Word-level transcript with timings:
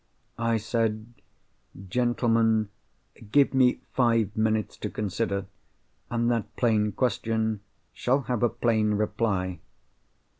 I 0.39 0.57
said, 0.57 1.13
'Gentlemen, 1.87 2.69
give 3.31 3.53
me 3.53 3.81
five 3.93 4.35
minutes 4.35 4.75
to 4.77 4.89
consider, 4.89 5.45
and 6.09 6.31
that 6.31 6.55
plain 6.55 6.91
question 6.93 7.59
shall 7.93 8.21
have 8.21 8.41
a 8.41 8.49
plain 8.49 8.95
reply. 8.95 9.59